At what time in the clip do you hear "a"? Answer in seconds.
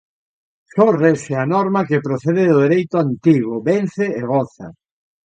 1.43-1.45